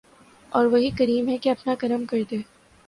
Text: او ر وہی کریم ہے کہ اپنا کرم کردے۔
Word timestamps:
او 0.51 0.59
ر 0.63 0.67
وہی 0.71 0.89
کریم 0.97 1.29
ہے 1.29 1.37
کہ 1.37 1.49
اپنا 1.49 1.75
کرم 1.79 2.05
کردے۔ 2.05 2.37